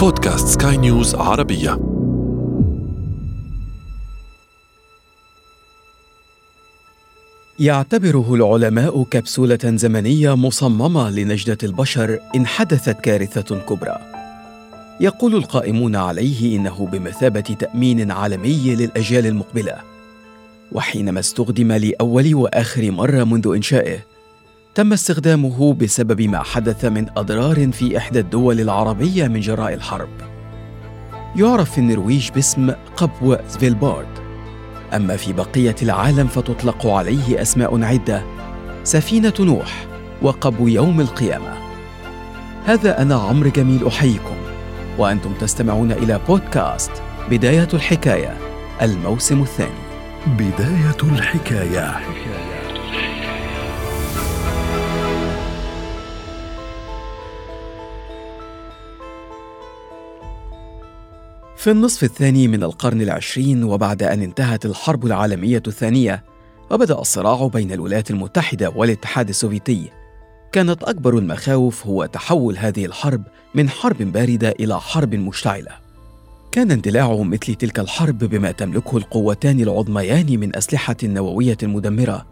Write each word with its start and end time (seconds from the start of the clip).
بودكاست 0.00 0.62
سكاي 0.62 0.76
نيوز 0.76 1.14
عربية 1.14 1.78
يعتبره 7.58 8.34
العلماء 8.34 9.02
كبسولة 9.02 9.58
زمنية 9.64 10.36
مصممة 10.36 11.10
لنجدة 11.10 11.58
البشر 11.62 12.18
إن 12.36 12.46
حدثت 12.46 13.00
كارثة 13.00 13.58
كبرى. 13.58 13.98
يقول 15.00 15.34
القائمون 15.34 15.96
عليه 15.96 16.56
إنه 16.56 16.86
بمثابة 16.86 17.40
تأمين 17.40 18.10
عالمي 18.10 18.74
للأجيال 18.74 19.26
المقبلة. 19.26 19.76
وحينما 20.72 21.20
استخدم 21.20 21.72
لأول 21.72 22.34
وآخر 22.34 22.90
مرة 22.90 23.24
منذ 23.24 23.52
إنشائه، 23.56 24.09
تم 24.74 24.92
استخدامه 24.92 25.74
بسبب 25.74 26.22
ما 26.22 26.42
حدث 26.42 26.84
من 26.84 27.06
أضرار 27.16 27.72
في 27.72 27.98
إحدى 27.98 28.20
الدول 28.20 28.60
العربية 28.60 29.28
من 29.28 29.40
جراء 29.40 29.74
الحرب. 29.74 30.08
يعرف 31.36 31.70
في 31.70 31.78
النرويج 31.78 32.30
باسم 32.30 32.72
قبو 32.96 33.36
سفيلبارد 33.48 34.08
أما 34.94 35.16
في 35.16 35.32
بقية 35.32 35.74
العالم 35.82 36.26
فتطلق 36.26 36.86
عليه 36.86 37.42
أسماء 37.42 37.82
عدة 37.82 38.22
سفينة 38.84 39.32
نوح 39.40 39.86
وقبو 40.22 40.68
يوم 40.68 41.00
القيامة. 41.00 41.54
هذا 42.66 43.02
أنا 43.02 43.14
عمرو 43.14 43.50
جميل 43.50 43.86
أحييكم. 43.86 44.36
وأنتم 44.98 45.32
تستمعون 45.40 45.92
إلى 45.92 46.20
بودكاست 46.28 46.92
بداية 47.30 47.68
الحكاية 47.74 48.36
الموسم 48.82 49.42
الثاني. 49.42 49.80
بداية 50.26 51.02
الحكاية. 51.02 52.00
في 61.60 61.70
النصف 61.70 62.04
الثاني 62.04 62.48
من 62.48 62.62
القرن 62.62 63.02
العشرين 63.02 63.64
وبعد 63.64 64.02
أن 64.02 64.22
انتهت 64.22 64.66
الحرب 64.66 65.06
العالمية 65.06 65.62
الثانية 65.66 66.24
وبدأ 66.70 66.98
الصراع 66.98 67.46
بين 67.46 67.72
الولايات 67.72 68.10
المتحدة 68.10 68.70
والاتحاد 68.76 69.28
السوفيتي. 69.28 69.90
كانت 70.52 70.82
أكبر 70.82 71.18
المخاوف 71.18 71.86
هو 71.86 72.06
تحول 72.06 72.56
هذه 72.58 72.84
الحرب 72.86 73.22
من 73.54 73.68
حرب 73.68 73.96
باردة 73.96 74.54
إلى 74.60 74.80
حرب 74.80 75.14
مشتعلة. 75.14 75.70
كان 76.52 76.70
اندلاع 76.70 77.22
مثل 77.22 77.54
تلك 77.54 77.80
الحرب 77.80 78.18
بما 78.18 78.50
تملكه 78.50 78.96
القوتان 78.96 79.60
العظميان 79.60 80.40
من 80.40 80.56
أسلحة 80.56 80.96
نووية 81.04 81.58
مدمرة 81.62 82.26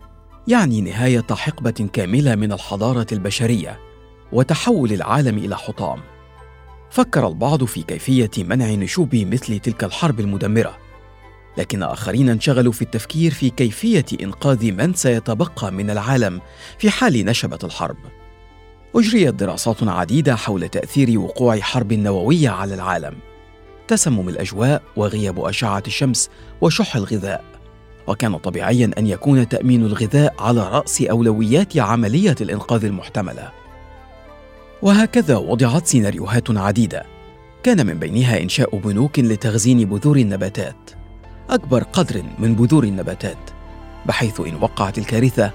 يعني 0.47 0.81
نهاية 0.81 1.27
حقبة 1.31 1.89
كاملة 1.93 2.35
من 2.35 2.53
الحضارة 2.53 3.07
البشرية 3.13 3.79
وتحول 4.33 4.93
العالم 4.93 5.39
إلى 5.39 5.57
حطام. 5.57 6.18
فكر 6.91 7.29
البعض 7.29 7.65
في 7.65 7.83
كيفية 7.83 8.31
منع 8.39 8.71
نشوب 8.71 9.17
مثل 9.17 9.59
تلك 9.59 9.85
الحرب 9.85 10.21
المدمرة، 10.21 10.79
لكن 11.59 11.83
آخرين 11.83 12.29
انشغلوا 12.29 12.73
في 12.73 12.83
التفكير 12.83 13.33
في 13.33 13.51
كيفية 13.51 14.05
إنقاذ 14.23 14.73
من 14.73 14.95
سيتبقى 14.95 15.73
من 15.73 15.91
العالم 15.91 16.41
في 16.79 16.91
حال 16.91 17.25
نشبت 17.25 17.65
الحرب. 17.65 17.97
أجريت 18.95 19.35
دراسات 19.35 19.83
عديدة 19.83 20.37
حول 20.37 20.69
تأثير 20.69 21.19
وقوع 21.19 21.59
حرب 21.59 21.93
نووية 21.93 22.49
على 22.49 22.75
العالم. 22.75 23.15
تسمم 23.89 24.29
الأجواء 24.29 24.83
وغياب 24.97 25.45
أشعة 25.45 25.83
الشمس 25.87 26.31
وشح 26.61 26.97
الغذاء. 26.97 27.45
وكان 28.07 28.37
طبيعيا 28.37 28.91
أن 28.99 29.07
يكون 29.07 29.49
تأمين 29.49 29.87
الغذاء 29.87 30.35
على 30.39 30.69
رأس 30.69 31.03
أولويات 31.03 31.77
عملية 31.77 32.37
الإنقاذ 32.41 32.85
المحتملة. 32.85 33.51
وهكذا 34.83 35.37
وضعت 35.37 35.87
سيناريوهات 35.87 36.51
عديدة. 36.51 37.07
كان 37.63 37.87
من 37.87 37.99
بينها 37.99 38.43
إنشاء 38.43 38.79
بنوك 38.79 39.19
لتخزين 39.19 39.85
بذور 39.85 40.17
النباتات. 40.17 40.91
أكبر 41.51 41.83
قدر 41.83 42.23
من 42.39 42.55
بذور 42.55 42.85
النباتات 42.85 43.39
بحيث 44.07 44.41
إن 44.41 44.55
وقعت 44.55 44.99
الكارثة 44.99 45.51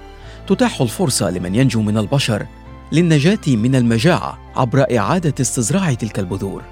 تتاح 0.46 0.80
الفرصة 0.80 1.30
لمن 1.30 1.54
ينجو 1.54 1.82
من 1.82 1.98
البشر 1.98 2.46
للنجاة 2.92 3.40
من 3.46 3.74
المجاعة 3.74 4.38
عبر 4.56 4.98
إعادة 4.98 5.34
استزراع 5.40 5.94
تلك 5.94 6.18
البذور. 6.18 6.62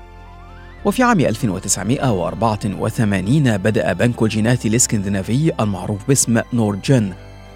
وفي 0.84 1.02
عام 1.02 1.20
1984 1.20 3.56
بدأ 3.56 3.92
بنك 3.92 4.22
الجينات 4.22 4.66
الإسكندنافي 4.66 5.52
المعروف 5.60 6.08
باسم 6.08 6.40
نورجن 6.52 7.12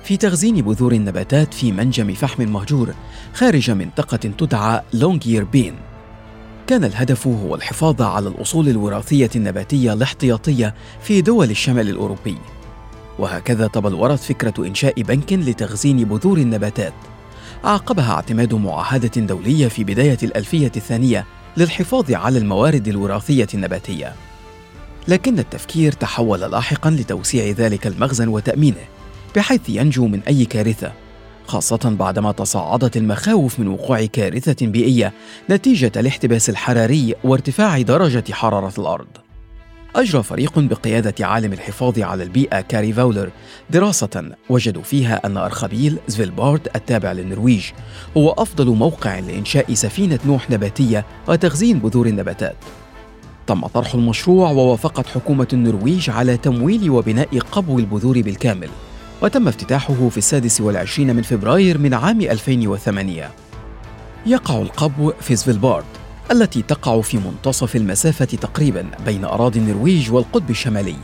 في 0.07 0.17
تخزين 0.17 0.63
بذور 0.63 0.93
النباتات 0.93 1.55
في 1.55 1.73
منجم 1.73 2.15
فحم 2.15 2.43
مهجور 2.49 2.95
خارج 3.35 3.71
منطقة 3.71 4.17
تدعى 4.17 4.83
لونجير 4.93 5.45
بين. 5.45 5.75
كان 6.67 6.85
الهدف 6.85 7.27
هو 7.27 7.55
الحفاظ 7.55 8.03
على 8.03 8.29
الأصول 8.29 8.69
الوراثية 8.69 9.31
النباتية 9.37 9.93
الاحتياطية 9.93 10.75
في 11.03 11.21
دول 11.21 11.51
الشمال 11.51 11.89
الأوروبي. 11.89 12.39
وهكذا 13.19 13.67
تبلورت 13.67 14.19
فكرة 14.19 14.67
إنشاء 14.67 15.03
بنك 15.03 15.33
لتخزين 15.33 16.05
بذور 16.05 16.39
النباتات. 16.39 16.95
عقبها 17.65 18.13
اعتماد 18.13 18.55
معاهدة 18.55 19.21
دولية 19.21 19.69
في 19.69 19.85
بداية 19.85 20.19
الألفية 20.23 20.73
الثانية 20.77 21.27
للحفاظ 21.57 22.13
على 22.13 22.39
الموارد 22.39 22.89
الوراثية 22.89 23.49
النباتية. 23.55 24.13
لكن 25.09 25.39
التفكير 25.39 25.93
تحول 25.93 26.41
لاحقا 26.41 26.91
لتوسيع 26.91 27.51
ذلك 27.51 27.87
المخزن 27.87 28.29
وتأمينه 28.29 28.96
بحيث 29.37 29.69
ينجو 29.69 30.07
من 30.07 30.21
أي 30.29 30.45
كارثة 30.45 30.93
خاصة 31.47 31.97
بعدما 31.99 32.33
تصاعدت 32.33 32.97
المخاوف 32.97 33.61
من 33.61 33.69
وقوع 33.69 34.05
كارثة 34.05 34.67
بيئية 34.67 35.13
نتيجة 35.51 35.93
الاحتباس 35.97 36.51
الحراري 36.51 37.15
وارتفاع 37.25 37.81
درجة 37.81 38.33
حرارة 38.33 38.73
الأرض. 38.79 39.07
أجرى 39.97 40.23
فريق 40.23 40.59
بقيادة 40.59 41.27
عالم 41.27 41.53
الحفاظ 41.53 41.99
على 41.99 42.23
البيئة 42.23 42.61
كاري 42.61 42.93
فاولر 42.93 43.31
دراسة 43.71 44.33
وجدوا 44.51 44.83
فيها 44.83 45.27
أن 45.27 45.37
أرخبيل 45.37 45.99
زفيلبارد 46.09 46.69
التابع 46.77 47.13
للنرويج 47.13 47.65
هو 48.17 48.31
أفضل 48.31 48.67
موقع 48.67 49.19
لإنشاء 49.19 49.75
سفينة 49.75 50.19
نوح 50.27 50.51
نباتية 50.51 51.05
وتخزين 51.29 51.79
بذور 51.79 52.07
النباتات. 52.07 52.57
تم 53.47 53.67
طرح 53.67 53.95
المشروع 53.95 54.51
ووافقت 54.51 55.07
حكومة 55.07 55.49
النرويج 55.53 56.11
على 56.11 56.37
تمويل 56.37 56.91
وبناء 56.91 57.39
قبو 57.39 57.79
البذور 57.79 58.21
بالكامل 58.23 58.69
وتم 59.23 59.49
افتتاحه 59.49 60.09
في 60.09 60.19
السادس 60.19 60.61
والعشرين 60.61 61.17
من 61.17 61.23
فبراير 61.23 61.79
من 61.79 61.95
عام 61.95 62.21
2008 62.21 63.31
يقع 64.27 64.63
القبو 64.63 65.13
في 65.21 65.37
سفيلبارد 65.37 65.85
التي 66.31 66.63
تقع 66.63 67.01
في 67.01 67.19
منتصف 67.19 67.77
المسافة 67.77 68.25
تقريبا 68.25 68.91
بين 69.05 69.25
أراضي 69.25 69.59
النرويج 69.59 70.13
والقطب 70.13 70.51
الشمالي 70.51 70.97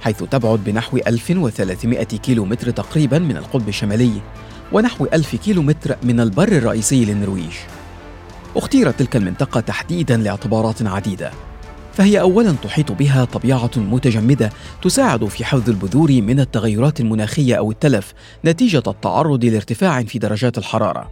حيث 0.00 0.22
تبعد 0.22 0.64
بنحو 0.64 0.96
1300 0.96 2.04
كيلومتر 2.04 2.70
تقريبا 2.70 3.18
من 3.18 3.36
القطب 3.36 3.68
الشمالي 3.68 4.12
ونحو 4.72 5.06
1000 5.12 5.36
كيلومتر 5.36 5.96
من 6.02 6.20
البر 6.20 6.48
الرئيسي 6.48 7.04
للنرويج. 7.04 7.54
اختيرت 8.56 8.98
تلك 8.98 9.16
المنطقة 9.16 9.60
تحديدا 9.60 10.16
لاعتبارات 10.16 10.82
عديدة. 10.82 11.30
فهي 11.96 12.20
اولا 12.20 12.52
تحيط 12.52 12.92
بها 12.92 13.24
طبيعة 13.24 13.70
متجمدة 13.76 14.50
تساعد 14.82 15.24
في 15.24 15.44
حفظ 15.44 15.70
البذور 15.70 16.12
من 16.12 16.40
التغيرات 16.40 17.00
المناخية 17.00 17.54
أو 17.54 17.70
التلف 17.70 18.14
نتيجة 18.44 18.82
التعرض 18.86 19.44
لارتفاع 19.44 20.02
في 20.02 20.18
درجات 20.18 20.58
الحرارة. 20.58 21.10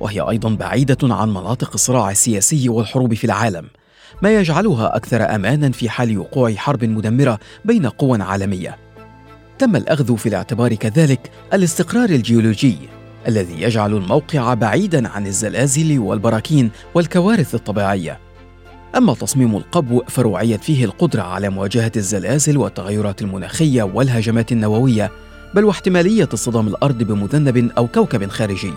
وهي 0.00 0.20
أيضا 0.20 0.54
بعيدة 0.54 0.98
عن 1.02 1.30
مناطق 1.30 1.70
الصراع 1.74 2.10
السياسي 2.10 2.68
والحروب 2.68 3.14
في 3.14 3.24
العالم 3.24 3.66
ما 4.22 4.34
يجعلها 4.34 4.96
أكثر 4.96 5.34
امانا 5.34 5.70
في 5.70 5.88
حال 5.88 6.18
وقوع 6.18 6.54
حرب 6.54 6.84
مدمرة 6.84 7.38
بين 7.64 7.86
قوى 7.86 8.22
عالمية. 8.22 8.78
تم 9.58 9.76
الأخذ 9.76 10.16
في 10.16 10.28
الاعتبار 10.28 10.74
كذلك 10.74 11.30
الاستقرار 11.52 12.10
الجيولوجي 12.10 12.78
الذي 13.28 13.62
يجعل 13.62 13.94
الموقع 13.94 14.54
بعيدا 14.54 15.08
عن 15.08 15.26
الزلازل 15.26 15.98
والبراكين 15.98 16.70
والكوارث 16.94 17.54
الطبيعية. 17.54 18.29
أما 18.96 19.14
تصميم 19.14 19.56
القبو 19.56 20.02
فروعيت 20.08 20.64
فيه 20.64 20.84
القدرة 20.84 21.22
على 21.22 21.48
مواجهة 21.48 21.92
الزلازل 21.96 22.58
والتغيرات 22.58 23.22
المناخية 23.22 23.82
والهجمات 23.82 24.52
النووية 24.52 25.10
بل 25.54 25.64
واحتمالية 25.64 26.28
اصطدام 26.34 26.68
الأرض 26.68 27.02
بمذنب 27.02 27.70
أو 27.78 27.86
كوكب 27.86 28.28
خارجي. 28.28 28.72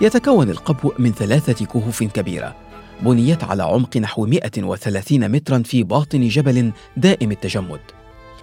يتكون 0.00 0.50
القبو 0.50 0.92
من 0.98 1.12
ثلاثة 1.12 1.66
كهوف 1.66 2.02
كبيرة 2.02 2.56
بنيت 3.02 3.44
على 3.44 3.62
عمق 3.62 3.96
نحو 3.96 4.26
130 4.26 5.28
مترا 5.28 5.62
في 5.62 5.82
باطن 5.82 6.28
جبل 6.28 6.72
دائم 6.96 7.32
التجمد 7.32 7.80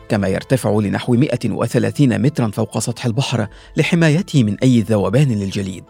كما 0.10 0.28
يرتفع 0.28 0.80
لنحو 0.80 1.14
130 1.14 2.22
مترا 2.22 2.52
فوق 2.52 2.80
سطح 2.80 3.06
البحر 3.06 3.48
لحمايته 3.78 4.44
من 4.44 4.58
أي 4.64 4.82
ذوبان 4.82 5.32
للجليد 5.32 5.84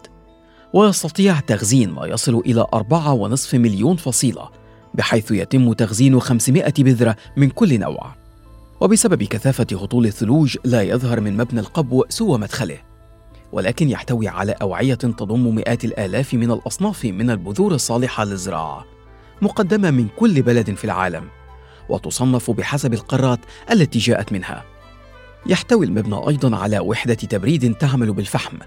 ويستطيع 0.73 1.39
تخزين 1.39 1.89
ما 1.89 2.05
يصل 2.07 2.37
إلى 2.37 2.65
4.5 2.75 3.53
مليون 3.53 3.95
فصيلة 3.95 4.49
بحيث 4.93 5.31
يتم 5.31 5.73
تخزين 5.73 6.19
500 6.19 6.73
بذرة 6.77 7.15
من 7.37 7.49
كل 7.49 7.79
نوع. 7.79 8.15
وبسبب 8.81 9.23
كثافة 9.23 9.67
هطول 9.71 10.05
الثلوج 10.05 10.57
لا 10.63 10.81
يظهر 10.81 11.21
من 11.21 11.37
مبنى 11.37 11.59
القبو 11.59 12.05
سوى 12.09 12.37
مدخله 12.37 12.77
ولكن 13.51 13.89
يحتوي 13.89 14.27
على 14.27 14.51
أوعية 14.51 14.95
تضم 14.95 15.55
مئات 15.55 15.85
الآلاف 15.85 16.33
من 16.33 16.51
الأصناف 16.51 17.05
من 17.05 17.29
البذور 17.29 17.73
الصالحة 17.73 18.23
للزراعة 18.23 18.85
مقدمة 19.41 19.91
من 19.91 20.07
كل 20.17 20.41
بلد 20.41 20.73
في 20.73 20.85
العالم 20.85 21.23
وتصنف 21.89 22.51
بحسب 22.51 22.93
القارات 22.93 23.39
التي 23.71 23.99
جاءت 23.99 24.33
منها. 24.33 24.63
يحتوي 25.45 25.85
المبنى 25.85 26.27
أيضا 26.27 26.57
على 26.57 26.79
وحدة 26.79 27.13
تبريد 27.13 27.73
تعمل 27.73 28.13
بالفحم 28.13 28.57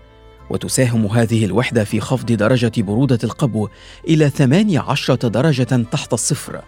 وتساهم 0.51 1.07
هذه 1.07 1.45
الوحدة 1.45 1.85
في 1.85 2.01
خفض 2.01 2.33
درجة 2.33 2.73
برودة 2.77 3.19
القبو 3.25 3.69
إلى 4.09 4.31
18 4.31 5.15
درجة 5.15 5.85
تحت 5.93 6.13
الصفر. 6.13 6.61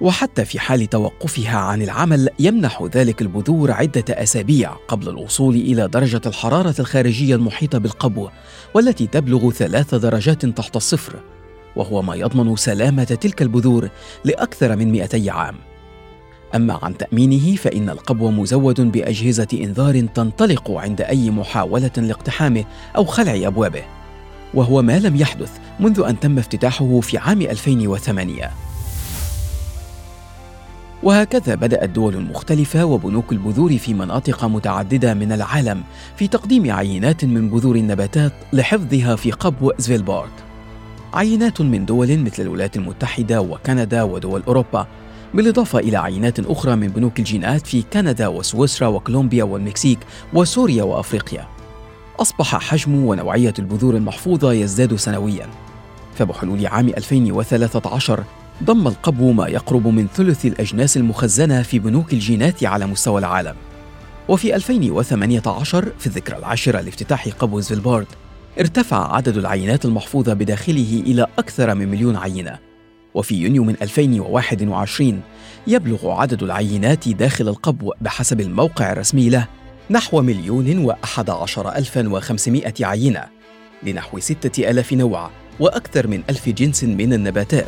وحتى 0.00 0.44
في 0.44 0.58
حال 0.58 0.86
توقفها 0.86 1.58
عن 1.58 1.82
العمل 1.82 2.28
يمنح 2.38 2.82
ذلك 2.94 3.22
البذور 3.22 3.70
عدة 3.70 4.04
أسابيع 4.08 4.70
قبل 4.88 5.08
الوصول 5.08 5.54
إلى 5.54 5.88
درجة 5.88 6.20
الحرارة 6.26 6.74
الخارجية 6.78 7.34
المحيطة 7.34 7.78
بالقبو 7.78 8.28
والتي 8.74 9.06
تبلغ 9.06 9.50
ثلاث 9.50 9.94
درجات 9.94 10.46
تحت 10.46 10.76
الصفر. 10.76 11.20
وهو 11.76 12.02
ما 12.02 12.14
يضمن 12.14 12.56
سلامة 12.56 13.04
تلك 13.04 13.42
البذور 13.42 13.88
لأكثر 14.24 14.76
من 14.76 14.92
200 14.92 15.30
عام. 15.30 15.69
أما 16.54 16.78
عن 16.82 16.96
تأمينه 16.96 17.56
فإن 17.56 17.90
القبو 17.90 18.30
مزود 18.30 18.80
بأجهزة 18.80 19.48
إنذار 19.54 20.00
تنطلق 20.00 20.70
عند 20.70 21.00
أي 21.00 21.30
محاولة 21.30 21.90
لاقتحامه 21.96 22.64
أو 22.96 23.04
خلع 23.04 23.46
أبوابه 23.46 23.82
وهو 24.54 24.82
ما 24.82 24.98
لم 24.98 25.16
يحدث 25.16 25.50
منذ 25.80 26.00
أن 26.08 26.20
تم 26.20 26.38
افتتاحه 26.38 27.00
في 27.00 27.18
عام 27.18 27.42
2008 27.42 28.50
وهكذا 31.02 31.54
بدأت 31.54 31.90
دول 31.90 32.20
مختلفة 32.20 32.84
وبنوك 32.84 33.32
البذور 33.32 33.78
في 33.78 33.94
مناطق 33.94 34.44
متعددة 34.44 35.14
من 35.14 35.32
العالم 35.32 35.82
في 36.16 36.28
تقديم 36.28 36.72
عينات 36.72 37.24
من 37.24 37.50
بذور 37.50 37.76
النباتات 37.76 38.32
لحفظها 38.52 39.16
في 39.16 39.30
قبو 39.30 39.72
سفيلبارد 39.78 40.30
عينات 41.14 41.60
من 41.60 41.86
دول 41.86 42.18
مثل 42.18 42.42
الولايات 42.42 42.76
المتحدة 42.76 43.40
وكندا 43.40 44.02
ودول 44.02 44.42
أوروبا 44.42 44.86
بالإضافة 45.34 45.78
إلى 45.78 45.96
عينات 45.96 46.40
أخرى 46.40 46.76
من 46.76 46.88
بنوك 46.88 47.18
الجينات 47.18 47.66
في 47.66 47.82
كندا 47.92 48.28
وسويسرا 48.28 48.88
وكولومبيا 48.88 49.44
والمكسيك 49.44 49.98
وسوريا 50.34 50.82
وأفريقيا. 50.82 51.48
أصبح 52.18 52.58
حجم 52.58 53.04
ونوعية 53.04 53.54
البذور 53.58 53.96
المحفوظة 53.96 54.52
يزداد 54.52 54.94
سنوياً. 54.94 55.46
فبحلول 56.14 56.66
عام 56.66 56.88
2013 56.88 58.24
ضم 58.64 58.88
القبو 58.88 59.32
ما 59.32 59.48
يقرب 59.48 59.86
من 59.86 60.06
ثلث 60.14 60.46
الأجناس 60.46 60.96
المخزنة 60.96 61.62
في 61.62 61.78
بنوك 61.78 62.12
الجينات 62.12 62.64
على 62.64 62.86
مستوى 62.86 63.18
العالم. 63.18 63.54
وفي 64.28 64.56
2018 64.56 65.92
في 65.98 66.06
الذكرى 66.06 66.38
العاشرة 66.38 66.80
لافتتاح 66.80 67.28
قبو 67.28 67.60
زفيلبارد 67.60 68.06
ارتفع 68.60 69.14
عدد 69.14 69.36
العينات 69.36 69.84
المحفوظة 69.84 70.34
بداخله 70.34 71.02
إلى 71.06 71.26
أكثر 71.38 71.74
من 71.74 71.88
مليون 71.88 72.16
عينة. 72.16 72.69
وفي 73.14 73.34
يونيو 73.34 73.64
من 73.64 73.76
2021 73.82 75.20
يبلغ 75.66 76.10
عدد 76.10 76.42
العينات 76.42 77.08
داخل 77.08 77.48
القبو 77.48 77.92
بحسب 78.00 78.40
الموقع 78.40 78.92
الرسمي 78.92 79.28
له 79.28 79.46
نحو 79.90 80.22
مليون 80.22 80.78
وأحد 80.78 81.30
عشر 81.30 81.76
ألفا 81.76 82.08
وخمسمائة 82.08 82.74
عينة 82.80 83.24
لنحو 83.82 84.18
ستة 84.18 84.70
ألاف 84.70 84.92
نوع 84.92 85.30
وأكثر 85.60 86.06
من 86.06 86.22
ألف 86.30 86.48
جنس 86.48 86.84
من 86.84 87.12
النباتات. 87.12 87.66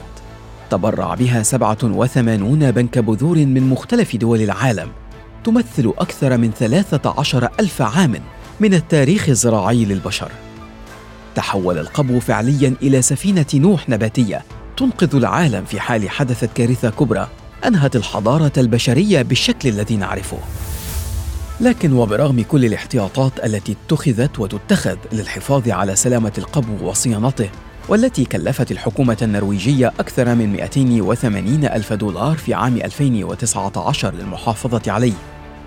تبرع 0.71 1.15
بها 1.15 1.43
87 1.43 2.71
بنك 2.71 2.99
بذور 2.99 3.37
من 3.37 3.71
مختلف 3.71 4.17
دول 4.17 4.43
العالم. 4.43 4.89
تمثل 5.45 5.93
أكثر 5.99 6.37
من 6.37 6.51
13 6.51 7.49
ألف 7.61 7.83
عام 7.83 8.15
من 8.61 8.75
التاريخ 8.75 9.29
الزراعي 9.29 9.85
للبشر. 9.85 10.31
تحول 11.35 11.79
القبو 11.79 12.21
فعليا 12.21 12.75
إلى 12.83 13.03
سفينة 13.03 13.47
نوح 13.55 13.89
نباتية 13.89 14.43
تنقذ 14.83 15.17
العالم 15.17 15.65
في 15.65 15.81
حال 15.81 16.11
حدثت 16.11 16.51
كارثة 16.55 16.91
كبرى 16.91 17.29
أنهت 17.67 17.97
الحضارة 17.97 18.53
البشرية 18.59 19.23
بالشكل 19.23 19.69
الذي 19.69 19.97
نعرفه. 19.97 20.39
لكن 21.61 21.93
وبرغم 21.93 22.43
كل 22.43 22.65
الاحتياطات 22.65 23.45
التي 23.45 23.77
اتخذت 23.87 24.39
وتتخذ 24.39 24.97
للحفاظ 25.13 25.69
على 25.69 25.97
سلامة 25.97 26.33
القبو 26.39 26.89
وصيانته 26.89 27.49
والتي 27.89 28.25
كلفت 28.25 28.73
الحكومة 28.73 29.17
النرويجية 29.23 29.93
أكثر 30.01 30.35
من 30.35 30.53
280 30.53 31.65
ألف 31.65 31.93
دولار 31.93 32.37
في 32.37 32.55
عام 32.55 32.77
2019 32.77 34.15
للمحافظة 34.15 34.93
عليه 34.93 35.15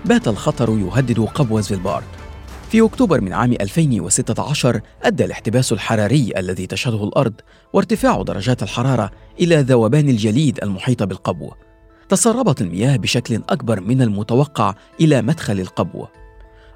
بات 0.04 0.28
الخطر 0.28 0.78
يهدد 0.78 1.20
قبو 1.20 1.60
زفيلبارد 1.60 2.25
في 2.70 2.80
أكتوبر 2.80 3.20
من 3.20 3.32
عام 3.32 3.52
2016 3.52 4.80
أدى 5.02 5.24
الاحتباس 5.24 5.72
الحراري 5.72 6.32
الذي 6.36 6.66
تشهده 6.66 7.04
الأرض 7.04 7.32
وارتفاع 7.72 8.22
درجات 8.22 8.62
الحرارة 8.62 9.10
إلى 9.40 9.56
ذوبان 9.56 10.08
الجليد 10.08 10.58
المحيط 10.62 11.02
بالقبو. 11.02 11.52
تسربت 12.08 12.60
المياه 12.60 12.96
بشكل 12.96 13.42
أكبر 13.48 13.80
من 13.80 14.02
المتوقع 14.02 14.74
إلى 15.00 15.22
مدخل 15.22 15.60
القبو. 15.60 16.06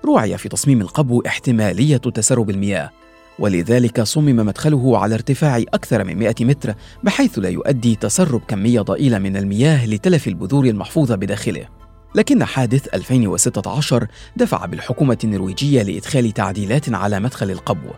روعي 0.05 0.39
في 0.39 0.49
تصميم 0.49 0.81
القبو 0.81 1.23
احتمالية 1.27 1.97
تسرب 1.97 2.51
المياه 2.51 2.91
ولذلك 3.39 4.03
صمم 4.03 4.37
مدخله 4.37 4.99
على 4.99 5.15
ارتفاع 5.15 5.59
أكثر 5.59 6.05
من 6.05 6.19
100 6.19 6.35
متر 6.41 6.75
بحيث 7.03 7.39
لا 7.39 7.49
يؤدي 7.49 7.97
تسرب 7.97 8.41
كمية 8.49 8.81
ضئيلة 8.81 9.19
من 9.19 9.37
المياه 9.37 9.87
لتلف 9.87 10.29
البذور 10.29 10.65
المحفوظة 10.65 11.17
بداخله. 11.17 11.80
لكن 12.15 12.45
حادث 12.45 12.95
2016 12.95 14.07
دفع 14.37 14.67
بالحكومة 14.67 15.19
النرويجية 15.25 15.83
لإدخال 15.83 16.33
تعديلات 16.33 16.95
على 16.95 17.21
مدخل 17.21 17.51
القبو 17.51 17.91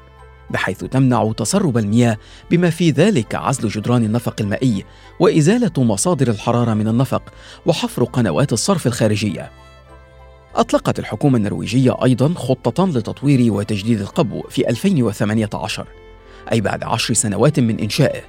بحيث 0.51 0.85
تمنع 0.85 1.33
تسرب 1.33 1.79
المياه 1.79 2.17
بما 2.51 2.71
في 2.71 2.91
ذلك 2.91 3.35
عزل 3.35 3.69
جدران 3.69 4.05
النفق 4.05 4.37
المائي 4.41 4.85
وإزالة 5.21 5.73
مصادر 5.79 6.29
الحرارة 6.29 6.75
من 6.75 6.89
النفق 6.89 7.23
وحفر 7.67 8.05
قنوات 8.05 8.53
الصرف 8.53 8.87
الخارجية. 8.87 9.51
أطلقت 10.55 10.99
الحكومة 10.99 11.39
النرويجية 11.39 12.05
أيضا 12.05 12.35
خطة 12.35 12.87
لتطوير 12.87 13.53
وتجديد 13.53 14.01
القبو 14.01 14.43
في 14.43 14.69
2018 14.69 15.87
أي 16.53 16.61
بعد 16.61 16.83
عشر 16.85 17.15
سنوات 17.15 17.61
من 17.61 17.81
إنشائه 17.81 18.23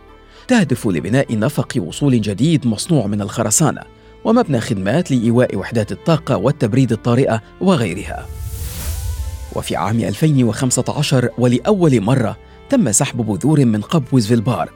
تهدف 0.48 0.88
لبناء 0.88 1.40
نفق 1.40 1.74
وصول 1.78 2.22
جديد 2.22 2.68
مصنوع 2.68 3.08
من 3.08 3.22
الخرسانة. 3.22 3.82
ومبنى 4.26 4.60
خدمات 4.60 5.12
لإيواء 5.12 5.56
وحدات 5.56 5.92
الطاقة 5.92 6.38
والتبريد 6.38 6.92
الطارئة 6.92 7.42
وغيرها. 7.62 8.28
وفي 9.56 9.76
عام 9.76 10.00
2015 10.00 11.30
ولأول 11.38 12.02
مرة 12.02 12.38
تم 12.70 12.92
سحب 12.92 13.18
بذور 13.18 13.66
من 13.66 13.82
قبو 13.82 14.20
زفيلبارد 14.20 14.74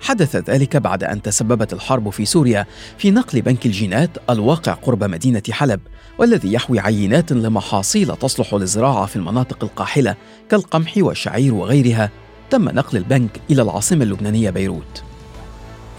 حدث 0.00 0.36
ذلك 0.36 0.76
بعد 0.76 1.04
أن 1.04 1.22
تسببت 1.22 1.72
الحرب 1.72 2.10
في 2.10 2.24
سوريا 2.24 2.66
في 2.98 3.10
نقل 3.10 3.42
بنك 3.42 3.66
الجينات 3.66 4.10
الواقع 4.30 4.72
قرب 4.72 5.04
مدينة 5.04 5.42
حلب 5.50 5.80
والذي 6.18 6.52
يحوي 6.52 6.80
عينات 6.80 7.32
لمحاصيل 7.32 8.16
تصلح 8.16 8.54
للزراعة 8.54 9.06
في 9.06 9.16
المناطق 9.16 9.64
القاحلة 9.64 10.16
كالقمح 10.50 10.92
والشعير 10.96 11.54
وغيرها. 11.54 12.10
تم 12.50 12.68
نقل 12.68 12.98
البنك 12.98 13.40
إلى 13.50 13.62
العاصمة 13.62 14.02
اللبنانية 14.02 14.50
بيروت. 14.50 15.07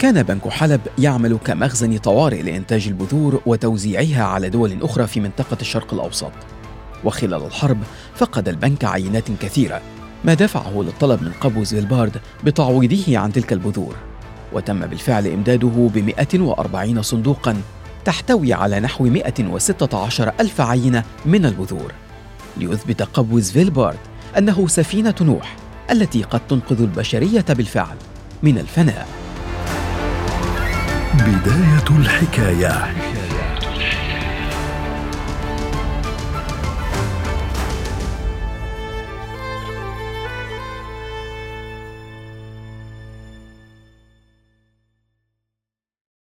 كان 0.00 0.22
بنك 0.22 0.48
حلب 0.48 0.80
يعمل 0.98 1.38
كمخزن 1.44 1.98
طوارئ 1.98 2.42
لإنتاج 2.42 2.86
البذور 2.86 3.42
وتوزيعها 3.46 4.24
على 4.24 4.48
دول 4.48 4.82
أخرى 4.82 5.06
في 5.06 5.20
منطقة 5.20 5.56
الشرق 5.60 5.94
الأوسط. 5.94 6.32
وخلال 7.04 7.46
الحرب 7.46 7.78
فقد 8.14 8.48
البنك 8.48 8.84
عينات 8.84 9.24
كثيرة 9.40 9.80
ما 10.24 10.34
دفعه 10.34 10.82
للطلب 10.82 11.22
من 11.22 11.32
قبو 11.40 11.64
زيلبارد 11.64 12.20
بتعويضه 12.44 13.18
عن 13.18 13.32
تلك 13.32 13.52
البذور. 13.52 13.96
وتم 14.52 14.86
بالفعل 14.86 15.26
إمداده 15.26 15.90
ب 15.94 15.98
140 15.98 17.02
صندوقا 17.02 17.56
تحتوي 18.04 18.52
على 18.52 18.80
نحو 18.80 19.04
116 19.04 20.32
ألف 20.40 20.60
عينة 20.60 21.04
من 21.26 21.46
البذور. 21.46 21.92
ليثبت 22.56 23.02
قبو 23.02 23.38
زفيلبارد 23.38 23.98
أنه 24.38 24.68
سفينة 24.68 25.14
نوح 25.20 25.56
التي 25.90 26.22
قد 26.22 26.40
تنقذ 26.48 26.80
البشرية 26.80 27.44
بالفعل 27.48 27.96
من 28.42 28.58
الفناء. 28.58 29.19
بداية 31.26 31.98
الحكاية. 32.00 32.94